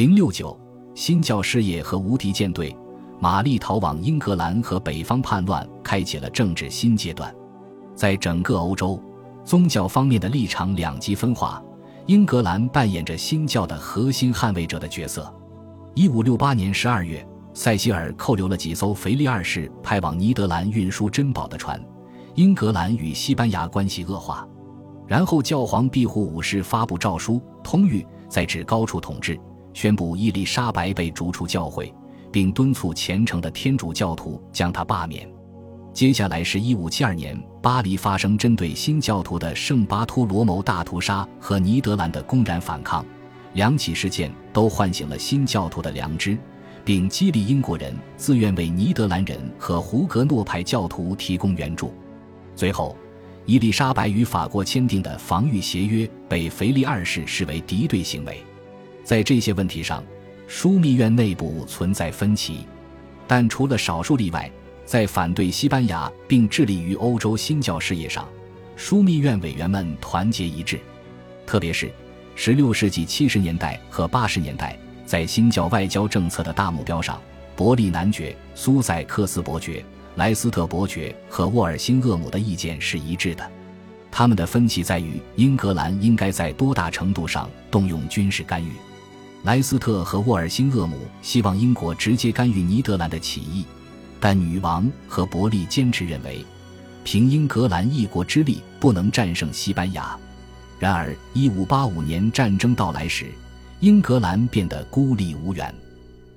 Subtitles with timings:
[0.00, 0.58] 零六九
[0.94, 2.74] 新教事业和无敌舰队，
[3.18, 7.30] 玛丽逃往英格兰和北方叛乱，开启了政治新阶段。
[7.94, 8.98] 在整个欧洲，
[9.44, 11.62] 宗教方面的立场两极分化。
[12.06, 15.30] 英格兰扮演着新教的核心捍卫者的角色。
[15.94, 17.22] 一五六八年十二月，
[17.52, 21.78] 塞西尔扣留了几艘腓力二世派往尼德兰运输珍宝的船，
[22.36, 24.48] 英格兰与西班牙关系恶化。
[25.06, 29.38] 然后，教皇庇护五世发布诏书，通谕在至高处统治，
[29.72, 31.92] 宣布伊丽莎白被逐出教会，
[32.32, 35.28] 并敦促虔诚的天主教徒将她罢免。
[35.92, 43.04] 接下来是一五七二年，巴黎发生针对新教徒的圣巴托罗谋大屠杀和尼德兰的公然反抗，
[43.54, 46.38] 两起事件都唤醒了新教徒的良知，
[46.84, 51.92] 并激励英国人自愿为尼德兰人和胡格诺派教徒提供援助。
[52.54, 52.96] 最后，
[53.44, 58.40] 伊丽莎白与法国签订的防御协约被腓力二世视为敌对行为。
[59.04, 60.04] 在这些问题上，
[60.48, 62.66] 枢密院内部存在分歧，
[63.26, 64.50] 但除了少数例外。
[64.86, 68.28] 在反对西班牙并致力于欧洲新教事业上，
[68.76, 70.80] 枢密院委员们团结一致。
[71.46, 71.88] 特别是
[72.36, 77.22] 16世纪70年代和80年代，在新教外交政策的大目标上，
[77.54, 79.84] 伯利男爵、苏塞克斯伯爵、
[80.16, 83.48] 莱斯特伯爵和沃尔辛厄姆的意见是一致的。
[84.10, 88.72] 他们的分歧在于英格兰应该在多大程度上动用军事干预。
[89.42, 93.64] 莱斯特和沃尔辛厄姆希望英国直接干预尼德兰的起义。
[94.20, 96.44] 但女王和伯利坚持认为，
[97.04, 100.18] 凭英格兰一国之力不能战胜西班牙。
[100.78, 103.32] 然而，一五八五年战争到来时，
[103.80, 105.74] 英格兰变得孤立无援。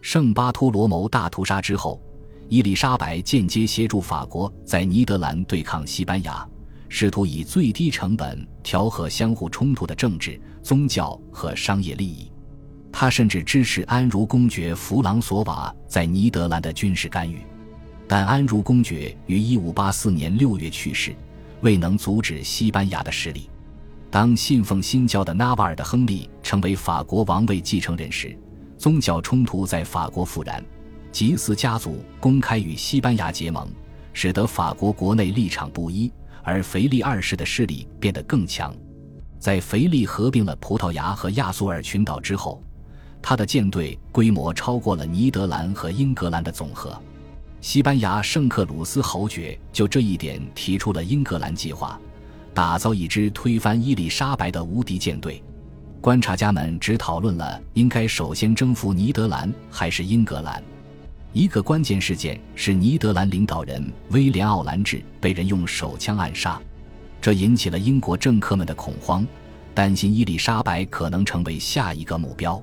[0.00, 2.00] 圣巴托罗谋大屠杀之后，
[2.48, 6.48] 伊丽莎白间接协助法国在尼德兰对抗西班牙，
[6.88, 12.30] 试图以最低成本调和相互冲突的政治、宗教和商业利益。
[12.98, 17.42] 他甚至支持安茹公爵弗朗索瓦在尼德兰的军事干预。
[18.08, 21.14] 但安茹公爵于1584年6月去世，
[21.60, 23.50] 未能阻止西班牙的势力。
[24.10, 28.34] 当信奉新教的纳瓦尔的亨利成为法国王位继承人时，
[28.78, 30.64] 宗教冲突在法国复燃，
[31.12, 33.68] 吉斯家族公开与西班牙结盟，
[34.14, 36.10] 使得法国国内立场不一，
[36.42, 38.74] 而腓力二世的势力变得更强。
[39.38, 42.62] 在腓力合并了葡萄牙和亚速尔群岛之后，
[43.28, 46.96] 他的舰队规模超过了尼德兰和英格兰的总和。
[47.60, 51.98] 西班牙圣克鲁斯侯爵就这一点提出了英格兰计划，
[52.54, 55.42] 打造一支推翻伊丽莎白的无敌舰队。
[56.00, 60.62] 观察家们只讨论了应该首先征服尼德兰还是英格兰。
[61.32, 66.62] 一个关键事件是尼德兰领导人威廉奥兰治被人用手枪暗杀，
[67.20, 69.26] 这引起了英国政客们的恐慌，
[69.74, 72.62] 担心伊丽莎白可能成为下一个目标。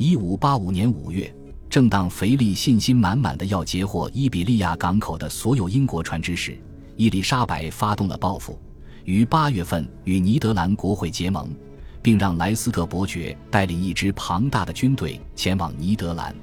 [0.00, 1.30] 一五八五年五月。
[1.68, 6.58] 正当腓力信心满满的要截获伊比利亚港口的所有英国船只时，
[6.96, 8.58] 伊丽莎白发动了报复，
[9.04, 11.54] 于八月份与尼德兰国会结盟，
[12.00, 16.34] 并让莱斯特伯爵带领一支庞大的军队前往尼德兰。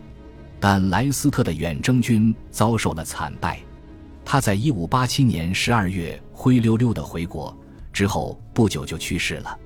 [0.59, 3.59] 但莱斯特的远征军遭受了惨败，
[4.23, 7.57] 他在一五八七年十二月灰溜溜的回国，
[7.91, 9.57] 之后不久就去世了。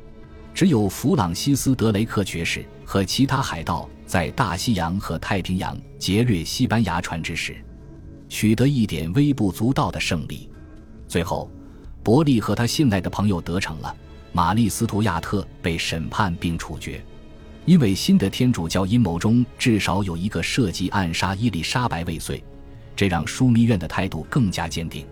[0.53, 7.55] 只有弗朗西斯·德雷克爵士和其他海盗在大西洋和太平洋劫掠西班牙船只时，
[8.29, 10.49] 取得一点微不足道的胜利。
[11.07, 11.49] 最后，
[12.03, 13.95] 伯利和他信赖的朋友得逞了，
[14.31, 17.03] 玛丽·斯图亚特被审判并处决，
[17.65, 22.43] 因为新的天主教阴谋中至少有一个涉及暗杀伊丽莎白未遂，
[22.95, 25.05] 这让枢密院的态度更加坚定。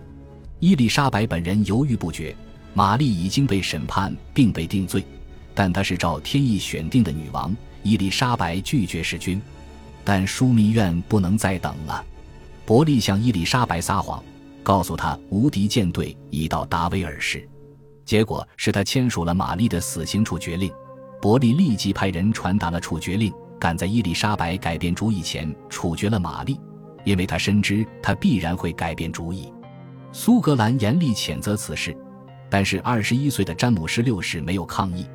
[0.58, 2.36] 伊丽莎白本人犹豫不决，
[2.74, 5.02] 玛丽已经被审判并被定罪。
[5.54, 9.40] 但她是照天意选定的女王，伊丽莎白拒绝弑君，
[10.04, 12.04] 但枢密院不能再等了。
[12.64, 14.22] 伯利向伊丽莎白撒谎，
[14.62, 17.48] 告诉她无敌舰队已到达威尔士，
[18.04, 20.72] 结果是他签署了玛丽的死刑处决令。
[21.20, 26.58] 伯利立即派人传达了处决令，赶在伊丽莎白改变主意前处决了玛丽，
[27.04, 29.52] 因为他深知她必然会改变主意。
[30.12, 31.96] 苏格兰严厉谴责此事，
[32.48, 35.06] 但是二十一岁的詹姆士六世没有抗议。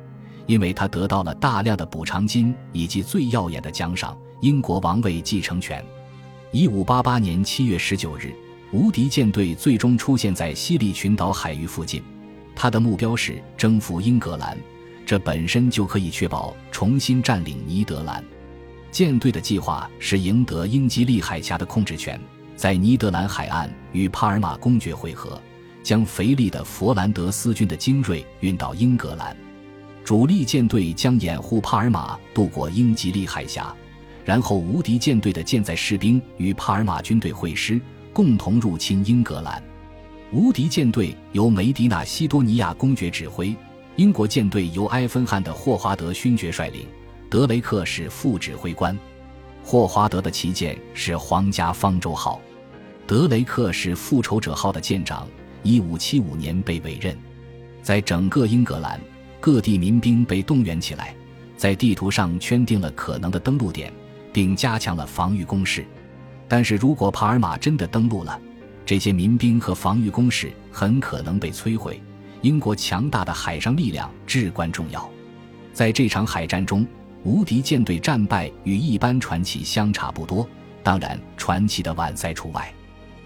[0.46, 5.84] 因为他得到了大量的补偿金以及最耀眼的奖赏——英国王位继承权。
[6.52, 8.32] 一五八八年七月十九日，
[8.72, 12.02] 无敌舰队最终出现在西利群岛海域附近，
[12.54, 14.56] 他的目标是征服英格兰，
[15.04, 18.24] 这本身就可以确保重新占领尼德兰。
[18.92, 22.18] 舰队的计划是赢得英吉利海峡的控制权，
[22.54, 25.38] 在尼德兰海岸与帕尔马公爵会合，
[25.82, 29.36] 将腓力的佛兰德斯军的精锐运到英格兰。
[30.06, 33.74] 主力舰队将掩护帕尔马渡过英吉利海峡，
[34.24, 37.80] 然后无敌舰队的舰载士兵与帕尔马军队会师，
[38.12, 39.60] 共同入侵英格兰。
[40.30, 43.52] 无敌舰队由梅迪纳西多尼亚公爵指挥，
[43.96, 46.86] 英国舰队由埃芬汉的霍华德勋爵率领，
[47.28, 48.96] 德雷克是副指挥官。
[49.64, 52.40] 霍华德的旗舰是皇家方舟号，
[53.08, 55.26] 德雷克是复仇者号的舰长。
[55.64, 57.18] 一五七五年被委任，
[57.82, 59.00] 在整个英格兰
[59.40, 61.14] 各地民兵被动员起来，
[61.56, 63.92] 在地图上圈定了可能的登陆点，
[64.32, 65.86] 并加强了防御工事。
[66.48, 68.40] 但是如果帕尔马真的登陆了，
[68.84, 72.00] 这些民兵和防御工事很可能被摧毁。
[72.42, 75.08] 英国强大的海上力量至关重要。
[75.72, 76.86] 在这场海战中，
[77.24, 80.48] 无敌舰队战败与一般传奇相差不多，
[80.82, 82.72] 当然传奇的晚赛除外。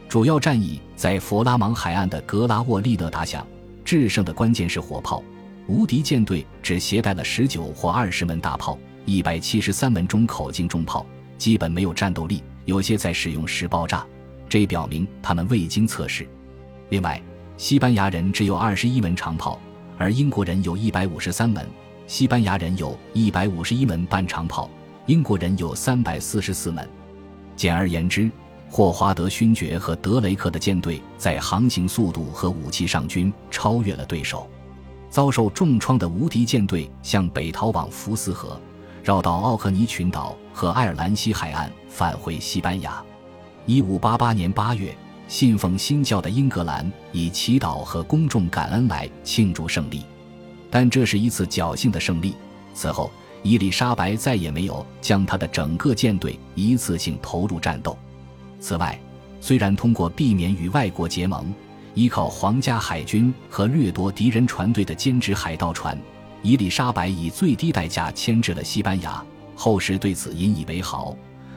[0.08, 3.46] 主要战役在佛拉芒海岸的格拉沃利德打响，
[3.84, 5.22] 制胜的关键是火炮。
[5.66, 11.06] 无敌舰队只携带了十九或二十门大炮，一百七十三门中口径重炮，
[11.38, 14.04] 基本没有战斗力，有些在使用时爆炸。
[14.48, 16.26] 这表明他们未经测试。
[16.88, 17.22] 另外，
[17.56, 19.60] 西班牙人只有二十一门长炮，
[19.96, 21.64] 而英国人有一百五十三门。
[22.08, 24.68] 西班牙人有一百五十一门半长炮，
[25.06, 26.88] 英国人有三百四十四门。
[27.54, 28.28] 简而言之，
[28.68, 34.50] 霍华德勋爵和德雷克的舰队在航行速度和武器上均超越了对手。
[35.10, 38.58] 遭受重创的无敌舰队向北逃往福斯河，
[39.02, 43.02] 绕到奥克尼群岛和爱尔兰西海岸，返回西班牙。
[43.66, 44.96] 一五八八年八月，
[45.26, 50.04] 信奉新教的英格兰以祈祷和公众感恩来庆祝胜利，
[50.70, 52.34] 但这是一次侥幸的胜利。
[52.72, 53.10] 此后，
[53.42, 57.98] 伊丽莎白再也没有将她的整个舰队一次性投入战斗。
[58.60, 58.98] 此外，
[59.40, 61.52] 虽然通过避免与外国结盟，
[61.94, 65.98] 依靠皇家海军和掠夺敌人船队的兼职海盗船，
[66.42, 71.16] 伊丽莎白以最低代价牵制了西班牙，后世对此引以为豪。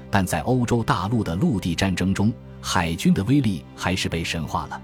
[0.09, 2.31] 但在欧洲大陆的陆地战争中，
[2.61, 4.81] 海军的威力还是被神化了。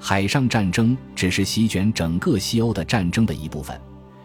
[0.00, 3.80] 海上战争只是席卷整个西欧的战争的一部分。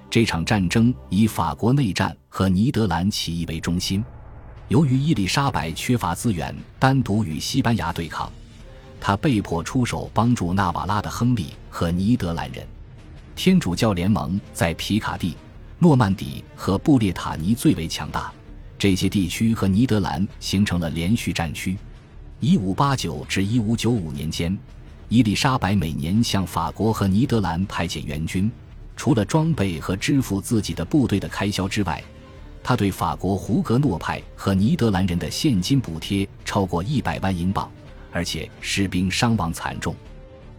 [0.09, 4.03] 这场战争以法国内战和尼德兰起义为中心。
[4.67, 8.31] 由于伊丽莎白缺乏资源，单独与西班牙对抗，
[9.05, 12.65] 他被迫出手帮助纳瓦拉的亨利和尼德兰人。
[13.35, 15.35] 天主教联盟在皮卡蒂、
[15.77, 18.31] 诺曼底和布列塔尼最为强大。
[18.79, 21.77] 这些地区和尼德兰形成了连续战区。
[22.39, 24.57] 1589至1595年间，
[25.09, 28.49] 伊丽莎白每年向法国和尼德兰派遣援军，
[28.95, 32.01] 除了装备和支付自己的部队的开销之外，
[32.63, 37.69] 他对法国胡格诺派和尼德兰人的现金补贴超过一百万英镑，
[38.13, 39.93] 而且士兵伤亡惨重。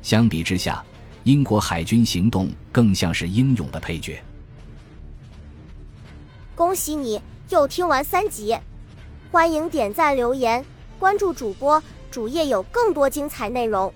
[0.03, 0.85] 相比之下，
[1.23, 4.23] 英国海军行动更像是英勇的配角。
[6.55, 7.19] 恭喜你！
[7.51, 8.57] 又听完三集，
[9.31, 10.65] 欢迎点赞、留言、
[10.99, 11.81] 关注主播，
[12.11, 13.93] 主页有更多精彩内容。